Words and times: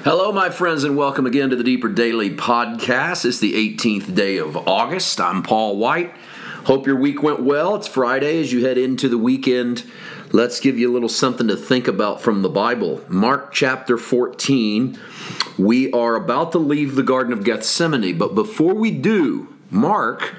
Hello, 0.00 0.32
my 0.32 0.50
friends, 0.50 0.82
and 0.82 0.96
welcome 0.96 1.26
again 1.26 1.50
to 1.50 1.54
the 1.54 1.62
Deeper 1.62 1.88
Daily 1.88 2.34
Podcast. 2.34 3.24
It's 3.24 3.38
the 3.38 3.76
18th 3.76 4.12
day 4.16 4.38
of 4.38 4.56
August. 4.56 5.20
I'm 5.20 5.44
Paul 5.44 5.76
White. 5.76 6.12
Hope 6.64 6.88
your 6.88 6.96
week 6.96 7.22
went 7.22 7.40
well. 7.44 7.76
It's 7.76 7.86
Friday 7.86 8.40
as 8.40 8.52
you 8.52 8.66
head 8.66 8.78
into 8.78 9.08
the 9.08 9.18
weekend. 9.18 9.84
Let's 10.32 10.58
give 10.58 10.76
you 10.76 10.90
a 10.90 10.92
little 10.92 11.08
something 11.08 11.46
to 11.46 11.56
think 11.56 11.86
about 11.86 12.20
from 12.20 12.42
the 12.42 12.48
Bible. 12.48 13.00
Mark 13.06 13.52
chapter 13.52 13.96
14. 13.96 14.98
We 15.56 15.92
are 15.92 16.16
about 16.16 16.50
to 16.52 16.58
leave 16.58 16.96
the 16.96 17.04
Garden 17.04 17.32
of 17.32 17.44
Gethsemane, 17.44 18.18
but 18.18 18.34
before 18.34 18.74
we 18.74 18.90
do, 18.90 19.54
Mark, 19.70 20.34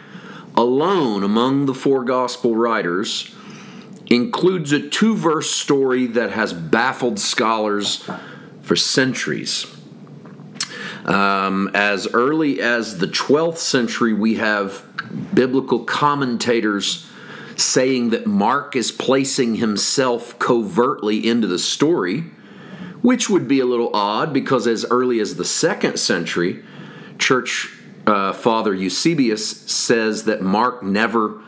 alone 0.58 1.24
among 1.24 1.68
the 1.68 1.74
four 1.74 2.04
gospel 2.04 2.54
writers, 2.54 3.34
includes 4.08 4.74
a 4.74 4.90
two 4.90 5.16
verse 5.16 5.50
story 5.50 6.06
that 6.08 6.32
has 6.32 6.52
baffled 6.52 7.18
scholars 7.18 8.10
for 8.64 8.76
centuries. 8.76 9.68
Um, 11.06 11.70
as 11.74 12.08
early 12.14 12.62
as 12.62 12.98
the 12.98 13.08
12th 13.08 13.58
century, 13.58 14.14
we 14.14 14.36
have 14.36 14.84
biblical 15.36 15.84
commentators 15.84 17.10
saying 17.56 18.10
that 18.12 18.26
Mark 18.26 18.76
is 18.76 18.92
placing 18.92 19.56
himself 19.56 20.40
covertly 20.40 21.28
into 21.28 21.46
the 21.46 21.60
story, 21.60 22.22
which 23.02 23.30
would 23.30 23.48
be 23.48 23.60
a 23.60 23.66
little 23.66 23.92
odd 23.94 24.34
because 24.34 24.66
as 24.66 24.86
early 24.90 25.20
as 25.20 25.36
the 25.36 25.46
second 25.46 26.00
century, 26.00 26.64
church 27.20 27.70
uh, 28.08 28.34
father 28.34 28.74
Eusebius 28.74 29.62
says 29.62 30.24
that 30.26 30.42
Mark 30.42 30.84
never 30.84 31.42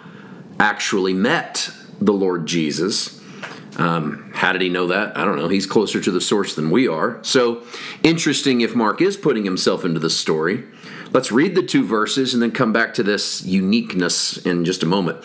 actually 0.59 1.13
met 1.13 1.69
the 1.99 2.13
Lord 2.13 2.45
Jesus. 2.45 3.14
Um, 3.77 4.31
how 4.33 4.53
did 4.53 4.61
he 4.61 4.69
know 4.69 4.87
that? 4.87 5.17
I 5.17 5.25
don't 5.25 5.37
know. 5.37 5.49
He's 5.49 5.65
closer 5.65 5.99
to 5.99 6.11
the 6.11 6.21
source 6.21 6.55
than 6.55 6.69
we 6.69 6.87
are. 6.87 7.19
So, 7.23 7.63
interesting 8.03 8.61
if 8.61 8.75
Mark 8.75 9.01
is 9.01 9.17
putting 9.17 9.43
himself 9.43 9.83
into 9.83 9.99
the 9.99 10.09
story. 10.09 10.63
Let's 11.11 11.31
read 11.31 11.55
the 11.55 11.63
two 11.63 11.85
verses 11.85 12.33
and 12.33 12.41
then 12.43 12.51
come 12.51 12.73
back 12.73 12.93
to 12.95 13.03
this 13.03 13.43
uniqueness 13.43 14.37
in 14.37 14.65
just 14.65 14.83
a 14.83 14.85
moment. 14.85 15.23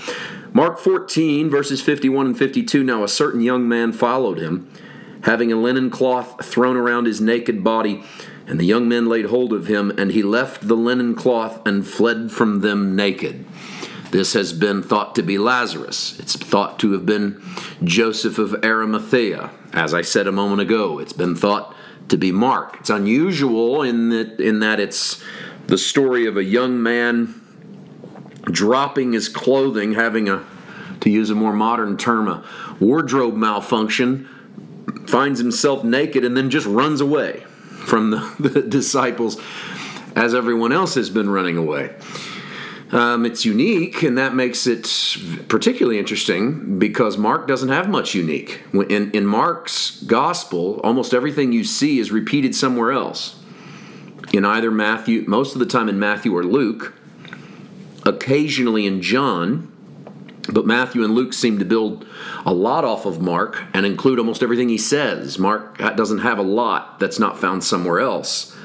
Mark 0.52 0.78
14, 0.78 1.48
verses 1.48 1.80
51 1.80 2.26
and 2.26 2.38
52. 2.38 2.82
Now, 2.82 3.04
a 3.04 3.08
certain 3.08 3.40
young 3.40 3.68
man 3.68 3.92
followed 3.92 4.38
him, 4.38 4.70
having 5.22 5.52
a 5.52 5.56
linen 5.56 5.90
cloth 5.90 6.44
thrown 6.44 6.76
around 6.76 7.06
his 7.06 7.20
naked 7.20 7.62
body. 7.62 8.02
And 8.46 8.58
the 8.58 8.66
young 8.66 8.88
men 8.88 9.08
laid 9.08 9.26
hold 9.26 9.52
of 9.52 9.66
him, 9.68 9.92
and 9.96 10.10
he 10.10 10.24
left 10.24 10.66
the 10.66 10.76
linen 10.76 11.14
cloth 11.14 11.64
and 11.64 11.86
fled 11.86 12.32
from 12.32 12.62
them 12.62 12.96
naked. 12.96 13.46
This 14.10 14.32
has 14.32 14.52
been 14.52 14.82
thought 14.82 15.14
to 15.14 15.22
be 15.22 15.38
Lazarus. 15.38 16.18
It's 16.18 16.36
thought 16.36 16.78
to 16.80 16.92
have 16.92 17.06
been 17.06 17.42
Joseph 17.84 18.38
of 18.38 18.64
Arimathea. 18.64 19.50
As 19.72 19.94
I 19.94 20.02
said 20.02 20.26
a 20.26 20.32
moment 20.32 20.60
ago, 20.60 20.98
it's 20.98 21.12
been 21.12 21.36
thought 21.36 21.74
to 22.08 22.16
be 22.16 22.32
Mark. 22.32 22.76
It's 22.80 22.90
unusual 22.90 23.82
in 23.82 24.08
that, 24.08 24.40
in 24.40 24.60
that 24.60 24.80
it's 24.80 25.22
the 25.68 25.78
story 25.78 26.26
of 26.26 26.36
a 26.36 26.42
young 26.42 26.82
man 26.82 27.40
dropping 28.44 29.12
his 29.12 29.28
clothing, 29.28 29.92
having 29.92 30.28
a, 30.28 30.44
to 31.00 31.10
use 31.10 31.30
a 31.30 31.34
more 31.36 31.52
modern 31.52 31.96
term, 31.96 32.26
a 32.26 32.44
wardrobe 32.80 33.36
malfunction, 33.36 34.28
finds 35.06 35.38
himself 35.38 35.84
naked, 35.84 36.24
and 36.24 36.36
then 36.36 36.50
just 36.50 36.66
runs 36.66 37.00
away 37.00 37.44
from 37.86 38.10
the, 38.10 38.34
the 38.48 38.62
disciples 38.62 39.40
as 40.16 40.34
everyone 40.34 40.72
else 40.72 40.94
has 40.94 41.10
been 41.10 41.30
running 41.30 41.56
away. 41.56 41.94
Um, 42.92 43.24
it's 43.24 43.44
unique, 43.44 44.02
and 44.02 44.18
that 44.18 44.34
makes 44.34 44.66
it 44.66 45.16
particularly 45.48 45.98
interesting 45.98 46.78
because 46.78 47.16
Mark 47.16 47.46
doesn't 47.46 47.68
have 47.68 47.88
much 47.88 48.14
unique. 48.14 48.62
In, 48.72 49.12
in 49.12 49.26
Mark's 49.26 50.02
gospel, 50.02 50.80
almost 50.82 51.14
everything 51.14 51.52
you 51.52 51.62
see 51.62 52.00
is 52.00 52.10
repeated 52.10 52.54
somewhere 52.54 52.90
else. 52.90 53.40
In 54.32 54.44
either 54.44 54.72
Matthew, 54.72 55.24
most 55.28 55.54
of 55.54 55.60
the 55.60 55.66
time 55.66 55.88
in 55.88 56.00
Matthew 56.00 56.36
or 56.36 56.42
Luke, 56.42 56.94
occasionally 58.04 58.86
in 58.86 59.02
John, 59.02 59.70
but 60.52 60.66
Matthew 60.66 61.04
and 61.04 61.14
Luke 61.14 61.32
seem 61.32 61.60
to 61.60 61.64
build 61.64 62.04
a 62.44 62.52
lot 62.52 62.84
off 62.84 63.06
of 63.06 63.20
Mark 63.20 63.62
and 63.72 63.86
include 63.86 64.18
almost 64.18 64.42
everything 64.42 64.68
he 64.68 64.78
says. 64.78 65.38
Mark 65.38 65.78
doesn't 65.78 66.18
have 66.18 66.38
a 66.38 66.42
lot 66.42 66.98
that's 66.98 67.20
not 67.20 67.38
found 67.38 67.62
somewhere 67.62 68.00
else. 68.00 68.56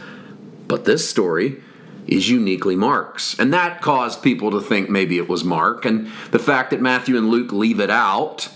But 0.67 0.85
this 0.85 1.07
story 1.07 1.61
is 2.07 2.29
uniquely 2.29 2.75
Mark's. 2.75 3.37
And 3.39 3.53
that 3.53 3.81
caused 3.81 4.21
people 4.21 4.51
to 4.51 4.61
think 4.61 4.89
maybe 4.89 5.17
it 5.17 5.27
was 5.27 5.43
Mark. 5.43 5.85
And 5.85 6.11
the 6.31 6.39
fact 6.39 6.69
that 6.69 6.81
Matthew 6.81 7.17
and 7.17 7.29
Luke 7.29 7.51
leave 7.51 7.79
it 7.79 7.89
out 7.89 8.49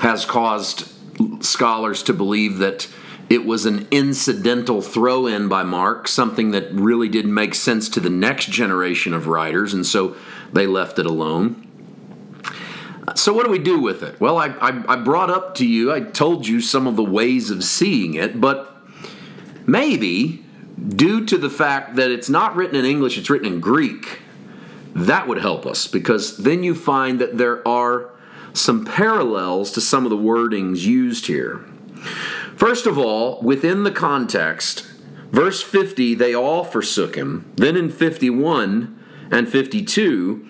has 0.00 0.24
caused 0.24 0.92
scholars 1.44 2.02
to 2.04 2.12
believe 2.12 2.58
that 2.58 2.88
it 3.28 3.44
was 3.44 3.66
an 3.66 3.88
incidental 3.90 4.80
throw 4.80 5.26
in 5.26 5.48
by 5.48 5.62
Mark, 5.62 6.06
something 6.06 6.52
that 6.52 6.72
really 6.72 7.08
didn't 7.08 7.34
make 7.34 7.54
sense 7.54 7.88
to 7.90 8.00
the 8.00 8.10
next 8.10 8.50
generation 8.50 9.12
of 9.12 9.26
writers, 9.26 9.74
and 9.74 9.84
so 9.84 10.16
they 10.52 10.66
left 10.66 10.98
it 10.98 11.06
alone. 11.06 11.62
So, 13.16 13.32
what 13.32 13.44
do 13.44 13.50
we 13.50 13.58
do 13.58 13.80
with 13.80 14.02
it? 14.02 14.20
Well, 14.20 14.36
I, 14.36 14.48
I, 14.60 14.92
I 14.92 14.96
brought 14.96 15.30
up 15.30 15.56
to 15.56 15.66
you, 15.66 15.92
I 15.92 16.00
told 16.00 16.46
you 16.46 16.60
some 16.60 16.86
of 16.86 16.96
the 16.96 17.04
ways 17.04 17.50
of 17.50 17.64
seeing 17.64 18.14
it, 18.14 18.40
but 18.40 18.76
maybe 19.66 20.44
due 20.88 21.24
to 21.26 21.38
the 21.38 21.50
fact 21.50 21.96
that 21.96 22.10
it's 22.10 22.28
not 22.28 22.54
written 22.56 22.76
in 22.76 22.84
English, 22.84 23.18
it's 23.18 23.30
written 23.30 23.54
in 23.54 23.60
Greek, 23.60 24.20
that 24.94 25.28
would 25.28 25.38
help 25.38 25.66
us 25.66 25.86
because 25.86 26.38
then 26.38 26.62
you 26.62 26.74
find 26.74 27.20
that 27.20 27.36
there 27.36 27.66
are 27.66 28.10
some 28.52 28.84
parallels 28.84 29.70
to 29.72 29.80
some 29.80 30.04
of 30.04 30.10
the 30.10 30.16
wordings 30.16 30.80
used 30.80 31.26
here. 31.26 31.64
First 32.56 32.86
of 32.86 32.96
all, 32.96 33.40
within 33.42 33.84
the 33.84 33.90
context, 33.90 34.86
verse 35.30 35.62
50, 35.62 36.14
they 36.14 36.34
all 36.34 36.64
forsook 36.64 37.16
him. 37.16 37.52
Then 37.56 37.76
in 37.76 37.90
51 37.90 38.98
and 39.30 39.48
52, 39.48 40.48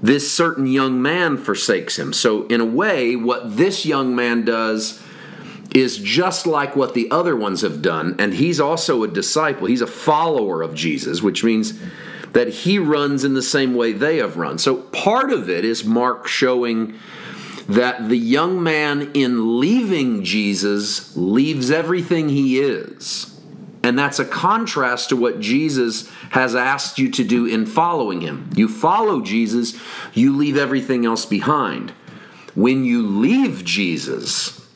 this 0.00 0.30
certain 0.30 0.66
young 0.66 1.02
man 1.02 1.36
forsakes 1.36 1.98
him. 1.98 2.12
So, 2.12 2.46
in 2.46 2.60
a 2.60 2.64
way, 2.64 3.16
what 3.16 3.56
this 3.56 3.84
young 3.84 4.14
man 4.14 4.44
does 4.44 5.02
is 5.74 5.98
just 5.98 6.46
like 6.46 6.74
what 6.74 6.94
the 6.94 7.10
other 7.10 7.36
ones 7.36 7.60
have 7.60 7.82
done, 7.82 8.16
and 8.18 8.34
he's 8.34 8.60
also 8.60 9.02
a 9.02 9.08
disciple. 9.08 9.66
He's 9.66 9.82
a 9.82 9.86
follower 9.86 10.62
of 10.62 10.74
Jesus, 10.74 11.22
which 11.22 11.44
means 11.44 11.78
that 12.32 12.48
he 12.48 12.78
runs 12.78 13.24
in 13.24 13.34
the 13.34 13.42
same 13.42 13.74
way 13.74 13.92
they 13.92 14.16
have 14.18 14.36
run. 14.36 14.58
So 14.58 14.76
part 14.76 15.30
of 15.30 15.48
it 15.48 15.64
is 15.64 15.84
Mark 15.84 16.26
showing 16.26 16.94
that 17.68 18.08
the 18.08 18.18
young 18.18 18.62
man 18.62 19.10
in 19.12 19.60
leaving 19.60 20.24
Jesus 20.24 21.16
leaves 21.16 21.70
everything 21.70 22.28
he 22.30 22.60
is. 22.60 23.38
And 23.82 23.98
that's 23.98 24.18
a 24.18 24.24
contrast 24.24 25.10
to 25.10 25.16
what 25.16 25.40
Jesus 25.40 26.10
has 26.30 26.54
asked 26.54 26.98
you 26.98 27.10
to 27.12 27.24
do 27.24 27.46
in 27.46 27.64
following 27.64 28.20
him. 28.20 28.50
You 28.54 28.68
follow 28.68 29.20
Jesus, 29.20 29.78
you 30.14 30.36
leave 30.36 30.56
everything 30.56 31.06
else 31.06 31.24
behind. 31.24 31.92
When 32.54 32.84
you 32.84 33.06
leave 33.06 33.64
Jesus, 33.64 34.67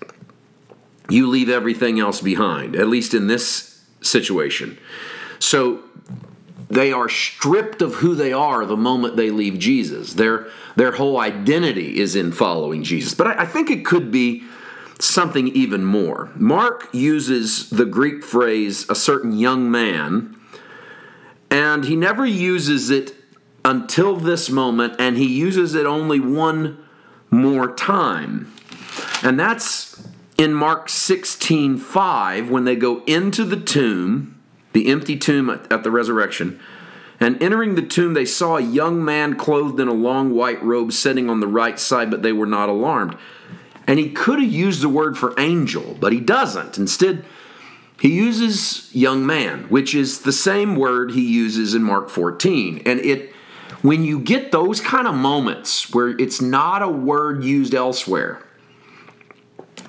you 1.12 1.28
leave 1.28 1.48
everything 1.48 2.00
else 2.00 2.20
behind, 2.20 2.74
at 2.74 2.88
least 2.88 3.14
in 3.14 3.26
this 3.26 3.80
situation. 4.00 4.78
So 5.38 5.82
they 6.68 6.92
are 6.92 7.08
stripped 7.08 7.82
of 7.82 7.96
who 7.96 8.14
they 8.14 8.32
are 8.32 8.64
the 8.64 8.76
moment 8.76 9.16
they 9.16 9.30
leave 9.30 9.58
Jesus. 9.58 10.14
Their, 10.14 10.48
their 10.74 10.92
whole 10.92 11.20
identity 11.20 12.00
is 12.00 12.16
in 12.16 12.32
following 12.32 12.82
Jesus. 12.82 13.14
But 13.14 13.26
I, 13.26 13.42
I 13.42 13.46
think 13.46 13.70
it 13.70 13.84
could 13.84 14.10
be 14.10 14.44
something 14.98 15.48
even 15.48 15.84
more. 15.84 16.30
Mark 16.36 16.88
uses 16.92 17.68
the 17.70 17.84
Greek 17.84 18.24
phrase, 18.24 18.88
a 18.88 18.94
certain 18.94 19.36
young 19.36 19.70
man, 19.70 20.36
and 21.50 21.84
he 21.84 21.96
never 21.96 22.24
uses 22.24 22.88
it 22.88 23.14
until 23.64 24.16
this 24.16 24.48
moment, 24.48 24.94
and 24.98 25.16
he 25.16 25.26
uses 25.26 25.74
it 25.74 25.86
only 25.86 26.20
one 26.20 26.82
more 27.30 27.74
time. 27.74 28.52
And 29.22 29.38
that's 29.38 30.02
in 30.42 30.52
Mark 30.52 30.88
16 30.88 31.78
5, 31.78 32.50
when 32.50 32.64
they 32.64 32.74
go 32.74 33.04
into 33.04 33.44
the 33.44 33.56
tomb, 33.56 34.40
the 34.72 34.88
empty 34.88 35.16
tomb 35.16 35.48
at 35.48 35.84
the 35.84 35.90
resurrection, 35.90 36.58
and 37.20 37.40
entering 37.40 37.76
the 37.76 37.82
tomb, 37.82 38.14
they 38.14 38.24
saw 38.24 38.56
a 38.56 38.60
young 38.60 39.04
man 39.04 39.36
clothed 39.36 39.78
in 39.78 39.86
a 39.86 39.92
long 39.92 40.34
white 40.34 40.60
robe 40.64 40.90
sitting 40.90 41.30
on 41.30 41.38
the 41.38 41.46
right 41.46 41.78
side, 41.78 42.10
but 42.10 42.22
they 42.22 42.32
were 42.32 42.46
not 42.46 42.68
alarmed. 42.68 43.16
And 43.86 44.00
he 44.00 44.10
could 44.10 44.40
have 44.40 44.50
used 44.50 44.82
the 44.82 44.88
word 44.88 45.16
for 45.16 45.38
angel, 45.38 45.96
but 46.00 46.12
he 46.12 46.18
doesn't. 46.18 46.76
Instead, 46.76 47.24
he 48.00 48.12
uses 48.12 48.92
young 48.92 49.24
man, 49.24 49.66
which 49.68 49.94
is 49.94 50.22
the 50.22 50.32
same 50.32 50.74
word 50.74 51.12
he 51.12 51.24
uses 51.24 51.72
in 51.72 51.84
Mark 51.84 52.10
14. 52.10 52.82
And 52.84 52.98
it 52.98 53.32
when 53.82 54.02
you 54.02 54.18
get 54.18 54.50
those 54.50 54.80
kind 54.80 55.06
of 55.06 55.14
moments 55.14 55.94
where 55.94 56.08
it's 56.08 56.40
not 56.40 56.82
a 56.82 56.88
word 56.88 57.44
used 57.44 57.74
elsewhere, 57.74 58.42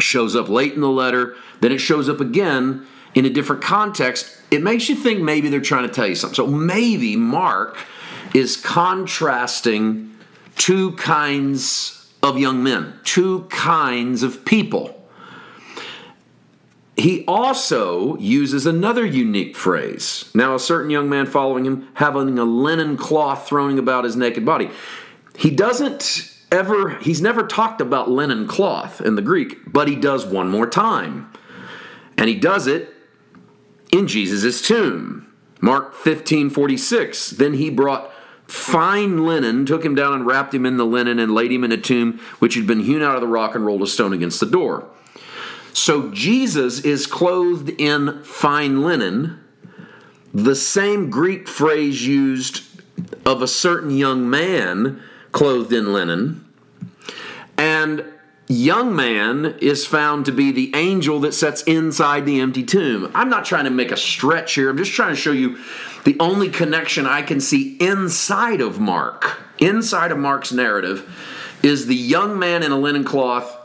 shows 0.04 0.36
up 0.36 0.50
late 0.50 0.74
in 0.74 0.82
the 0.82 0.90
letter, 0.90 1.36
then 1.62 1.72
it 1.72 1.80
shows 1.80 2.10
up 2.10 2.20
again 2.20 2.86
in 3.16 3.26
a 3.26 3.30
different 3.30 3.62
context, 3.62 4.38
it 4.50 4.62
makes 4.64 4.90
you 4.90 4.96
think 4.96 5.22
maybe 5.22 5.50
they're 5.50 5.62
trying 5.62 5.88
to 5.88 5.94
tell 5.94 6.08
you 6.08 6.16
something. 6.16 6.36
So 6.36 6.48
maybe 6.48 7.16
Mark 7.16 7.78
is 8.34 8.58
contrasting 8.58 10.16
two 10.56 10.94
kinds 10.94 12.12
of 12.24 12.40
young 12.40 12.64
men, 12.64 12.94
two 13.04 13.42
kinds 13.50 14.24
of 14.24 14.46
people. 14.46 15.00
he 16.96 17.26
also 17.26 18.18
uses 18.18 18.66
another 18.66 19.06
unique 19.06 19.56
phrase. 19.56 20.30
Now, 20.36 20.56
a 20.56 20.60
certain 20.60 20.92
young 20.92 21.10
man 21.10 21.26
following 21.26 21.66
him, 21.66 21.88
having 21.96 22.38
a 22.38 22.44
linen 22.44 22.98
cloth 22.98 23.48
thrown 23.48 23.80
about 23.80 24.04
his 24.04 24.16
naked 24.16 24.46
body. 24.46 24.70
He 25.36 25.50
doesn't 25.50 26.33
ever, 26.54 26.92
he's 27.00 27.22
never 27.22 27.46
talked 27.46 27.82
about 27.82 28.10
linen 28.10 28.48
cloth 28.48 29.02
in 29.02 29.16
the 29.16 29.22
Greek, 29.22 29.58
but 29.66 29.88
he 29.88 29.96
does 29.96 30.26
one 30.26 30.50
more 30.50 30.68
time. 30.68 31.30
And 32.18 32.30
he 32.30 32.36
does 32.36 32.68
it 32.68 32.94
in 33.92 34.08
Jesus' 34.08 34.62
tomb. 34.62 35.34
Mark 35.60 35.96
15 35.96 36.50
46. 36.50 37.32
Then 37.32 37.54
he 37.54 37.70
brought 37.70 38.12
fine 38.46 39.26
linen, 39.26 39.66
took 39.66 39.84
him 39.84 39.96
down 39.96 40.14
and 40.14 40.26
wrapped 40.26 40.54
him 40.54 40.66
in 40.66 40.78
the 40.78 40.86
linen 40.86 41.20
and 41.20 41.34
laid 41.34 41.52
him 41.52 41.64
in 41.64 41.72
a 41.72 41.78
tomb 41.78 42.20
which 42.40 42.54
had 42.54 42.68
been 42.68 42.82
hewn 42.82 43.02
out 43.02 43.16
of 43.16 43.22
the 43.22 43.28
rock 43.28 43.56
and 43.56 43.66
rolled 43.66 43.82
a 43.82 43.88
stone 43.88 44.14
against 44.14 44.40
the 44.40 44.46
door. 44.46 44.88
So 45.74 46.12
Jesus 46.12 46.82
is 46.82 47.08
clothed 47.08 47.70
in 47.80 48.24
fine 48.24 48.84
linen, 48.84 49.44
the 50.34 50.56
same 50.56 51.10
Greek 51.10 51.48
phrase 51.48 52.06
used 52.06 52.64
of 53.26 53.42
a 53.42 53.48
certain 53.48 53.90
young 53.90 54.30
man 54.30 55.02
clothed 55.32 55.74
in 55.74 55.94
linen. 55.94 56.43
And 57.84 58.06
young 58.48 58.96
man 58.96 59.58
is 59.60 59.86
found 59.86 60.26
to 60.26 60.32
be 60.32 60.52
the 60.52 60.72
angel 60.74 61.20
that 61.22 61.34
sits 61.34 61.64
inside 61.64 62.26
the 62.26 62.40
empty 62.40 62.64
tomb. 62.64 63.12
I'm 63.14 63.30
not 63.30 63.44
trying 63.44 63.66
to 63.66 63.70
make 63.70 63.92
a 63.92 63.98
stretch 63.98 64.56
here, 64.56 64.70
I'm 64.70 64.78
just 64.78 64.94
trying 64.94 65.14
to 65.14 65.20
show 65.20 65.32
you 65.34 65.58
the 66.06 66.18
only 66.20 66.50
connection 66.50 67.06
I 67.06 67.22
can 67.22 67.40
see 67.40 67.78
inside 67.78 68.62
of 68.62 68.80
Mark, 68.80 69.40
inside 69.60 70.12
of 70.12 70.18
Mark's 70.18 70.52
narrative, 70.52 71.10
is 71.62 71.88
the 71.88 71.96
young 71.96 72.40
man 72.40 72.64
in 72.64 72.72
a 72.72 72.80
linen 72.80 73.04
cloth 73.04 73.58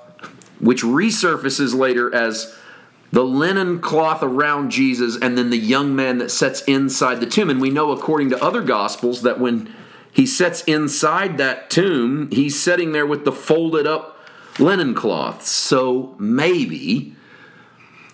which 0.61 0.82
resurfaces 0.82 1.75
later 1.75 2.12
as 2.12 2.56
the 3.12 3.25
linen 3.25 3.81
cloth 3.81 4.23
around 4.23 4.71
Jesus 4.71 5.17
and 5.21 5.38
then 5.38 5.50
the 5.50 5.56
young 5.56 5.94
man 5.94 6.19
that 6.19 6.31
sits 6.31 6.62
inside 6.62 7.21
the 7.21 7.26
tomb. 7.26 7.50
And 7.50 7.61
we 7.61 7.71
know, 7.71 7.93
according 7.93 8.31
to 8.31 8.44
other 8.44 8.62
gospels, 8.62 9.23
that 9.23 9.38
when 9.38 9.73
he 10.13 10.27
sits 10.27 10.63
inside 10.65 11.39
that 11.39 11.71
tomb, 11.71 12.31
he's 12.31 12.61
sitting 12.61 12.93
there 12.93 13.07
with 13.07 13.25
the 13.25 13.33
folded 13.33 13.87
up 13.87 14.19
linen 14.59 14.95
cloth. 14.95 15.47
So 15.47 16.17
maybe 16.19 17.15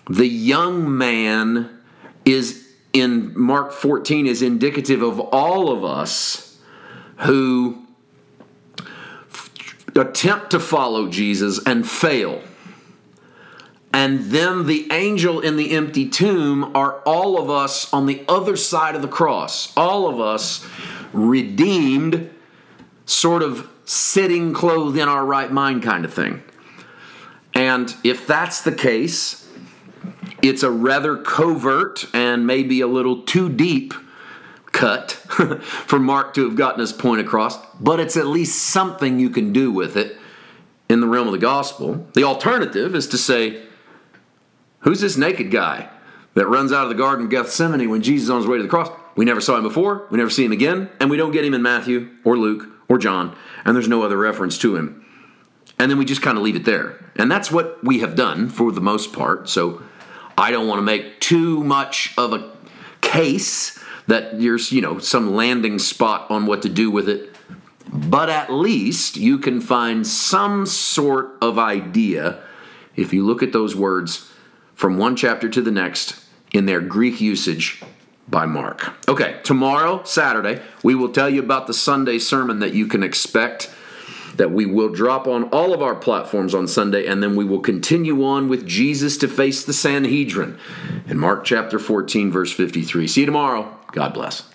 the 0.09 0.27
young 0.27 0.97
man 0.97 1.81
is 2.25 2.73
in 2.93 3.37
Mark 3.37 3.73
14 3.73 4.25
is 4.25 4.41
indicative 4.41 5.01
of 5.01 5.19
all 5.19 5.71
of 5.71 5.83
us 5.83 6.57
who 7.17 7.85
attempt 9.95 10.51
to 10.51 10.59
follow 10.59 11.09
Jesus 11.09 11.59
and 11.65 11.87
fail. 11.87 12.41
And 13.93 14.25
then 14.25 14.65
the 14.65 14.87
angel 14.91 15.39
in 15.39 15.55
the 15.55 15.71
empty 15.71 16.09
tomb 16.09 16.75
are 16.75 16.99
all 17.05 17.41
of 17.41 17.49
us 17.49 17.93
on 17.93 18.05
the 18.05 18.25
other 18.27 18.57
side 18.57 18.95
of 18.95 19.01
the 19.01 19.07
cross. 19.07 19.75
All 19.77 20.09
of 20.09 20.19
us 20.19 20.65
redeemed, 21.15 22.29
sort 23.05 23.41
of 23.41 23.69
sitting 23.85 24.53
clothed 24.53 24.97
in 24.97 25.07
our 25.07 25.25
right 25.25 25.51
mind 25.51 25.83
kind 25.83 26.05
of 26.05 26.13
thing. 26.13 26.43
And 27.53 27.95
if 28.03 28.27
that's 28.27 28.61
the 28.61 28.71
case, 28.71 29.47
it's 30.41 30.63
a 30.63 30.71
rather 30.71 31.17
covert 31.17 32.05
and 32.13 32.45
maybe 32.45 32.81
a 32.81 32.87
little 32.87 33.23
too 33.23 33.49
deep 33.49 33.93
cut 34.71 35.11
for 35.87 35.99
Mark 35.99 36.33
to 36.33 36.43
have 36.43 36.55
gotten 36.55 36.81
his 36.81 36.91
point 36.91 37.21
across, 37.21 37.57
but 37.79 37.99
it's 37.99 38.17
at 38.17 38.27
least 38.27 38.61
something 38.61 39.19
you 39.19 39.29
can 39.29 39.53
do 39.53 39.71
with 39.71 39.95
it 39.95 40.17
in 40.89 40.99
the 40.99 41.07
realm 41.07 41.27
of 41.27 41.31
the 41.31 41.39
gospel. 41.39 42.05
The 42.13 42.23
alternative 42.23 42.93
is 42.93 43.07
to 43.07 43.17
say, 43.17 43.63
who's 44.79 44.99
this 44.99 45.17
naked 45.17 45.49
guy 45.49 45.89
that 46.33 46.47
runs 46.47 46.73
out 46.73 46.83
of 46.83 46.89
the 46.89 46.95
Garden 46.95 47.25
of 47.25 47.31
Gethsemane 47.31 47.89
when 47.89 48.01
Jesus 48.01 48.25
is 48.25 48.29
on 48.29 48.41
his 48.41 48.47
way 48.47 48.57
to 48.57 48.63
the 48.63 48.69
cross? 48.69 48.89
We 49.15 49.25
never 49.25 49.41
saw 49.41 49.57
him 49.57 49.63
before, 49.63 50.07
we 50.11 50.17
never 50.17 50.29
see 50.29 50.43
him 50.45 50.51
again, 50.51 50.89
and 50.99 51.09
we 51.09 51.17
don't 51.17 51.31
get 51.31 51.45
him 51.45 51.53
in 51.53 51.61
Matthew 51.61 52.09
or 52.23 52.37
Luke 52.37 52.67
or 52.89 52.97
John, 52.97 53.35
and 53.63 53.75
there's 53.75 53.87
no 53.87 54.03
other 54.03 54.17
reference 54.17 54.57
to 54.59 54.75
him. 54.75 55.05
And 55.79 55.89
then 55.89 55.97
we 55.97 56.05
just 56.05 56.21
kind 56.21 56.37
of 56.37 56.43
leave 56.43 56.55
it 56.55 56.65
there. 56.65 57.03
And 57.15 57.29
that's 57.29 57.51
what 57.51 57.83
we 57.83 57.99
have 57.99 58.15
done 58.15 58.49
for 58.49 58.71
the 58.71 58.81
most 58.81 59.13
part. 59.13 59.49
So 59.49 59.81
I 60.37 60.51
don't 60.51 60.67
want 60.67 60.79
to 60.79 60.83
make 60.83 61.19
too 61.19 61.63
much 61.63 62.13
of 62.17 62.33
a 62.33 62.51
case 63.01 63.79
that 64.07 64.39
there's, 64.39 64.71
you 64.71 64.81
know, 64.81 64.99
some 64.99 65.35
landing 65.35 65.79
spot 65.79 66.29
on 66.29 66.45
what 66.45 66.61
to 66.61 66.69
do 66.69 66.91
with 66.91 67.09
it. 67.09 67.35
But 67.91 68.29
at 68.29 68.51
least 68.51 69.17
you 69.17 69.37
can 69.37 69.61
find 69.61 70.05
some 70.05 70.65
sort 70.65 71.37
of 71.41 71.57
idea 71.57 72.41
if 72.95 73.13
you 73.13 73.25
look 73.25 73.43
at 73.43 73.53
those 73.53 73.75
words 73.75 74.31
from 74.73 74.97
one 74.97 75.15
chapter 75.15 75.49
to 75.49 75.61
the 75.61 75.71
next 75.71 76.23
in 76.53 76.65
their 76.65 76.81
Greek 76.81 77.19
usage 77.19 77.81
by 78.27 78.45
Mark. 78.45 78.93
Okay, 79.07 79.39
tomorrow, 79.43 80.03
Saturday, 80.03 80.61
we 80.83 80.95
will 80.95 81.09
tell 81.09 81.29
you 81.29 81.41
about 81.41 81.67
the 81.67 81.73
Sunday 81.73 82.19
sermon 82.19 82.59
that 82.59 82.73
you 82.73 82.87
can 82.87 83.03
expect 83.03 83.71
that 84.35 84.51
we 84.51 84.65
will 84.65 84.89
drop 84.89 85.27
on 85.27 85.45
all 85.45 85.73
of 85.73 85.81
our 85.81 85.95
platforms 85.95 86.53
on 86.53 86.67
Sunday, 86.67 87.05
and 87.05 87.23
then 87.23 87.35
we 87.35 87.45
will 87.45 87.59
continue 87.59 88.25
on 88.25 88.49
with 88.49 88.65
Jesus 88.67 89.17
to 89.17 89.27
face 89.27 89.63
the 89.63 89.73
Sanhedrin 89.73 90.59
in 91.07 91.17
Mark 91.17 91.45
chapter 91.45 91.79
14, 91.79 92.31
verse 92.31 92.51
53. 92.51 93.07
See 93.07 93.21
you 93.21 93.25
tomorrow. 93.25 93.77
God 93.91 94.13
bless. 94.13 94.54